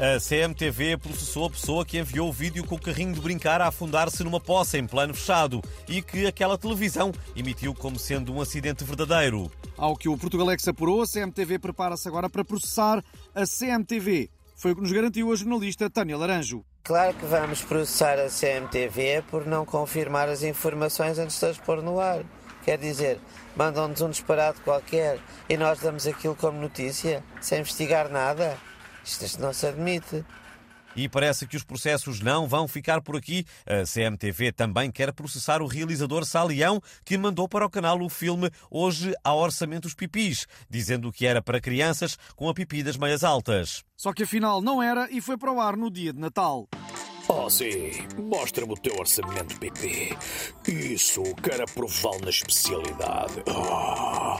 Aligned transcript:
A 0.00 0.18
CMTV 0.18 0.96
processou 0.96 1.46
a 1.46 1.50
pessoa 1.50 1.86
que 1.86 2.00
enviou 2.00 2.28
o 2.28 2.32
vídeo 2.32 2.66
com 2.66 2.74
o 2.74 2.80
carrinho 2.80 3.14
de 3.14 3.20
brincar 3.20 3.60
a 3.60 3.68
afundar-se 3.68 4.24
numa 4.24 4.40
poça 4.40 4.76
em 4.76 4.84
plano 4.84 5.14
fechado 5.14 5.62
e 5.86 6.02
que 6.02 6.26
aquela 6.26 6.58
televisão 6.58 7.12
emitiu 7.36 7.72
como 7.72 7.96
sendo 7.96 8.34
um 8.34 8.40
acidente 8.40 8.82
verdadeiro. 8.82 9.48
Ao 9.76 9.96
que 9.96 10.08
o 10.08 10.18
Portugalex 10.18 10.66
apurou, 10.66 11.02
a 11.02 11.06
CMTV 11.06 11.60
prepara-se 11.60 12.08
agora 12.08 12.28
para 12.28 12.44
processar 12.44 13.04
a 13.32 13.44
CMTV. 13.46 14.30
Foi 14.56 14.72
o 14.72 14.74
que 14.74 14.82
nos 14.82 14.90
garantiu 14.90 15.30
a 15.30 15.36
jornalista 15.36 15.88
Tânia 15.88 16.18
Laranjo. 16.18 16.64
Claro 16.82 17.14
que 17.14 17.26
vamos 17.26 17.62
processar 17.62 18.18
a 18.18 18.28
CMTV 18.28 19.22
por 19.30 19.46
não 19.46 19.64
confirmar 19.64 20.28
as 20.28 20.42
informações 20.42 21.20
antes 21.20 21.38
de 21.38 21.46
as 21.46 21.58
pôr 21.58 21.80
no 21.80 22.00
ar. 22.00 22.24
Quer 22.64 22.78
dizer, 22.78 23.20
mandam-nos 23.54 24.00
um 24.00 24.10
disparate 24.10 24.60
qualquer 24.62 25.20
e 25.48 25.56
nós 25.56 25.78
damos 25.78 26.04
aquilo 26.04 26.34
como 26.34 26.60
notícia, 26.60 27.22
sem 27.40 27.60
investigar 27.60 28.08
nada. 28.08 28.58
Isto, 29.04 29.24
isto 29.24 29.42
não 29.42 29.52
se 29.52 29.66
admite. 29.66 30.24
E 30.96 31.08
parece 31.08 31.46
que 31.46 31.56
os 31.56 31.64
processos 31.64 32.20
não 32.20 32.46
vão 32.46 32.68
ficar 32.68 33.02
por 33.02 33.16
aqui. 33.16 33.44
A 33.66 33.84
CMTV 33.84 34.52
também 34.52 34.90
quer 34.90 35.12
processar 35.12 35.60
o 35.60 35.66
realizador 35.66 36.24
Salião, 36.24 36.80
que 37.04 37.18
mandou 37.18 37.48
para 37.48 37.66
o 37.66 37.70
canal 37.70 38.00
o 38.00 38.08
filme 38.08 38.50
Hoje 38.70 39.12
há 39.24 39.34
Orçamentos 39.34 39.94
Pipis, 39.94 40.46
dizendo 40.70 41.10
que 41.12 41.26
era 41.26 41.42
para 41.42 41.60
crianças 41.60 42.16
com 42.36 42.48
a 42.48 42.54
pipi 42.54 42.82
das 42.82 42.96
meias 42.96 43.24
altas. 43.24 43.84
Só 43.96 44.12
que 44.12 44.22
afinal 44.22 44.60
não 44.60 44.82
era 44.82 45.08
e 45.10 45.20
foi 45.20 45.36
para 45.36 45.52
o 45.52 45.60
ar 45.60 45.76
no 45.76 45.90
dia 45.90 46.12
de 46.12 46.20
Natal. 46.20 46.68
Oh, 47.26 47.48
sim, 47.48 47.90
mostra-me 48.18 48.74
o 48.74 48.76
teu 48.76 48.94
orçamento, 48.98 49.58
Pipi. 49.58 50.14
Isso, 50.68 51.22
quero 51.42 51.64
aprová-lo 51.64 52.20
na 52.20 52.28
especialidade. 52.28 53.42
Oh. 53.48 54.36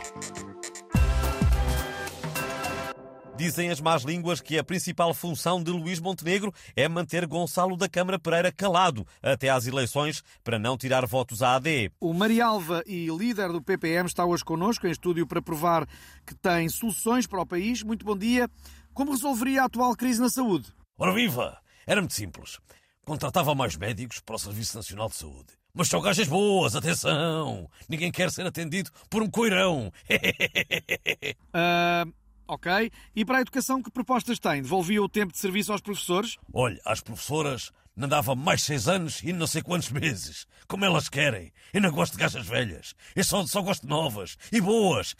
Dizem 3.37 3.69
as 3.69 3.81
más 3.81 4.03
línguas 4.03 4.39
que 4.39 4.57
a 4.57 4.63
principal 4.63 5.13
função 5.13 5.61
de 5.61 5.69
Luís 5.69 5.99
Montenegro 5.99 6.53
é 6.73 6.87
manter 6.87 7.27
Gonçalo 7.27 7.75
da 7.75 7.89
Câmara 7.89 8.17
Pereira 8.17 8.49
calado 8.49 9.05
até 9.21 9.49
às 9.49 9.67
eleições 9.67 10.23
para 10.41 10.57
não 10.57 10.77
tirar 10.77 11.05
votos 11.05 11.43
à 11.43 11.55
AD. 11.55 11.91
O 11.99 12.13
Marialva 12.13 12.81
e 12.87 13.07
líder 13.07 13.51
do 13.51 13.61
PPM 13.61 14.07
está 14.07 14.25
hoje 14.25 14.43
connosco 14.43 14.87
em 14.87 14.91
estúdio 14.91 15.27
para 15.27 15.41
provar 15.41 15.85
que 16.25 16.33
tem 16.33 16.69
soluções 16.69 17.27
para 17.27 17.41
o 17.41 17.45
país. 17.45 17.83
Muito 17.83 18.05
bom 18.05 18.17
dia. 18.17 18.49
Como 18.93 19.11
resolveria 19.11 19.63
a 19.63 19.65
atual 19.65 19.93
crise 19.97 20.21
na 20.21 20.29
saúde? 20.29 20.73
Ora 20.97 21.13
viva! 21.13 21.57
Era 21.85 21.99
muito 21.99 22.13
simples. 22.13 22.57
Contratava 23.05 23.53
mais 23.53 23.75
médicos 23.75 24.21
para 24.21 24.37
o 24.37 24.39
Serviço 24.39 24.77
Nacional 24.77 25.09
de 25.09 25.15
Saúde. 25.17 25.53
Mas 25.73 25.89
só 25.89 25.99
gajas 25.99 26.29
boas, 26.29 26.73
atenção! 26.73 27.69
Ninguém 27.89 28.13
quer 28.13 28.31
ser 28.31 28.47
atendido 28.47 28.89
por 29.09 29.21
um 29.21 29.29
coirão. 29.29 29.91
uh, 31.53 32.13
ok. 32.47 32.91
E 33.15 33.25
para 33.25 33.39
a 33.39 33.41
educação, 33.41 33.81
que 33.81 33.91
propostas 33.91 34.39
tem? 34.39 34.61
Devolvia 34.61 35.01
o 35.01 35.09
tempo 35.09 35.31
de 35.31 35.39
serviço 35.39 35.71
aos 35.71 35.81
professores? 35.81 36.37
Olha, 36.53 36.79
às 36.85 37.01
professoras 37.01 37.71
não 37.95 38.07
dava 38.07 38.35
mais 38.35 38.61
seis 38.63 38.87
anos 38.87 39.23
e 39.23 39.31
não 39.31 39.47
sei 39.47 39.61
quantos 39.61 39.89
meses. 39.89 40.45
Como 40.67 40.83
elas 40.83 41.07
querem. 41.07 41.51
Eu 41.73 41.81
não 41.81 41.91
gosto 41.91 42.13
de 42.13 42.19
gajas 42.19 42.45
velhas. 42.45 42.93
Eu 43.15 43.23
só, 43.23 43.45
só 43.45 43.61
gosto 43.61 43.83
de 43.83 43.87
novas 43.87 44.37
e 44.51 44.59
boas. 44.59 45.15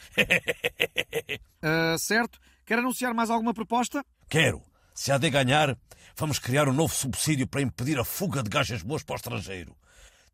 uh, 1.62 1.98
certo. 1.98 2.38
Quer 2.64 2.78
anunciar 2.80 3.14
mais 3.14 3.30
alguma 3.30 3.54
proposta? 3.54 4.04
Quero. 4.28 4.62
Se 4.92 5.12
há 5.12 5.18
de 5.18 5.30
ganhar, 5.30 5.78
vamos 6.16 6.38
criar 6.38 6.68
um 6.68 6.72
novo 6.72 6.94
subsídio 6.94 7.46
para 7.46 7.62
impedir 7.62 7.98
a 7.98 8.04
fuga 8.04 8.42
de 8.42 8.50
gajas 8.50 8.82
boas 8.82 9.02
para 9.02 9.14
o 9.14 9.16
estrangeiro. 9.16 9.76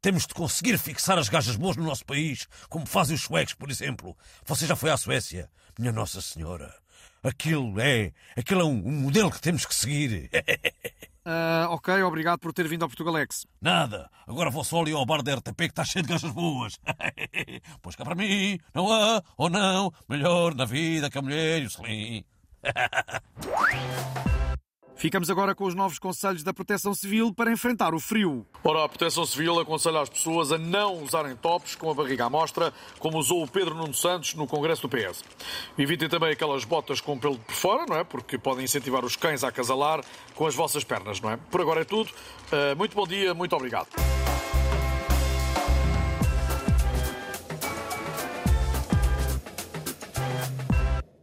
Temos 0.03 0.27
de 0.27 0.35
conseguir 0.35 0.77
fixar 0.79 1.17
as 1.17 1.29
gajas 1.29 1.55
boas 1.55 1.77
no 1.77 1.85
nosso 1.85 2.05
país, 2.05 2.49
como 2.69 2.85
fazem 2.85 3.15
os 3.15 3.23
suecos, 3.23 3.55
por 3.55 3.71
exemplo. 3.71 4.17
Você 4.45 4.67
já 4.67 4.75
foi 4.75 4.91
à 4.91 4.97
Suécia? 4.97 5.49
Minha 5.79 5.93
Nossa 5.93 6.21
Senhora. 6.21 6.75
Aquilo 7.23 7.81
é. 7.81 8.13
Aquilo 8.37 8.63
é 8.63 8.65
um, 8.65 8.85
um 8.85 9.01
modelo 9.03 9.31
que 9.31 9.41
temos 9.41 9.65
que 9.65 9.73
seguir. 9.73 10.29
Uh, 11.25 11.71
ok, 11.71 12.03
obrigado 12.03 12.41
por 12.41 12.53
ter 12.53 12.67
vindo 12.67 12.83
ao 12.83 12.89
Portugalex. 12.89 13.47
Nada. 13.61 14.11
Agora 14.27 14.51
vou 14.51 14.65
só 14.65 14.81
ali 14.81 14.91
ao 14.91 15.07
bar 15.07 15.23
da 15.23 15.37
RTP 15.37 15.57
que 15.57 15.65
está 15.67 15.85
cheio 15.85 16.05
de 16.05 16.09
gajas 16.13 16.33
boas. 16.33 16.81
pois 17.81 17.95
cá 17.95 18.05
para 18.05 18.17
mim, 18.17 18.59
não 18.75 18.93
há 18.93 19.23
ou 19.37 19.49
não 19.49 19.93
melhor 20.09 20.53
na 20.57 20.65
vida 20.65 21.09
que 21.09 21.19
a 21.19 21.23
mulher 21.23 21.63
e 21.63 21.67
o 21.67 21.71
selim. 21.71 22.25
Ficamos 25.03 25.29
agora 25.29 25.53
com 25.53 25.65
os 25.65 25.75
novos 25.75 25.99
conselhos 25.99 26.45
da 26.45 26.55
Proteção 26.55 26.95
Civil 26.95 27.35
para 27.35 27.51
enfrentar 27.51 27.93
o 27.93 27.99
frio. 27.99 28.47
Ora, 28.63 28.85
a 28.85 28.89
Proteção 28.89 29.27
Civil 29.27 29.59
aconselha 29.59 30.01
as 30.01 30.09
pessoas 30.09 30.53
a 30.53 30.59
não 30.59 31.03
usarem 31.03 31.35
tops 31.35 31.75
com 31.75 31.91
a 31.91 31.95
barriga 31.95 32.27
à 32.27 32.31
mostra, 32.31 32.73
como 33.01 33.19
usou 33.19 33.43
o 33.43 33.49
Pedro 33.49 33.75
Nuno 33.75 33.93
Santos 33.93 34.35
no 34.35 34.47
Congresso 34.47 34.83
do 34.83 34.89
PS. 34.89 35.25
Evitem 35.77 36.09
também 36.09 36.31
aquelas 36.31 36.65
botas 36.65 37.01
com 37.01 37.19
pelo 37.19 37.37
por 37.37 37.53
fora, 37.53 37.85
não 37.85 37.97
é? 37.97 38.05
Porque 38.05 38.39
podem 38.39 38.65
incentivar 38.65 39.05
os 39.05 39.17
cães 39.17 39.43
a 39.43 39.49
acasalar 39.49 40.05
com 40.37 40.47
as 40.47 40.55
vossas 40.55 40.85
pernas, 40.85 41.21
não 41.21 41.33
é? 41.33 41.37
Por 41.37 41.61
agora 41.61 41.81
é 41.81 41.85
tudo. 41.85 42.09
Uh, 42.09 42.77
muito 42.79 42.95
bom 42.95 43.05
dia, 43.05 43.35
muito 43.35 43.57
obrigado. 43.57 43.89